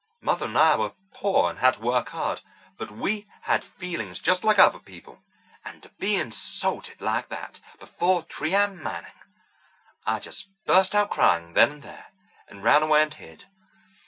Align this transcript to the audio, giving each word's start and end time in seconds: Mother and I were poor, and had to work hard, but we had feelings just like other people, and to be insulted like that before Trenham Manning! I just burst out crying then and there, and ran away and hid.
Mother 0.19 0.47
and 0.47 0.57
I 0.57 0.75
were 0.77 0.93
poor, 1.13 1.47
and 1.51 1.59
had 1.59 1.75
to 1.75 1.79
work 1.81 2.09
hard, 2.09 2.41
but 2.75 2.89
we 2.89 3.27
had 3.41 3.63
feelings 3.63 4.17
just 4.19 4.43
like 4.43 4.57
other 4.57 4.79
people, 4.79 5.23
and 5.63 5.83
to 5.83 5.89
be 5.89 6.15
insulted 6.15 7.01
like 7.01 7.29
that 7.29 7.61
before 7.79 8.23
Trenham 8.23 8.81
Manning! 8.81 9.11
I 10.07 10.17
just 10.19 10.47
burst 10.65 10.95
out 10.95 11.11
crying 11.11 11.53
then 11.53 11.71
and 11.71 11.83
there, 11.83 12.07
and 12.47 12.63
ran 12.63 12.81
away 12.81 13.03
and 13.03 13.13
hid. 13.13 13.45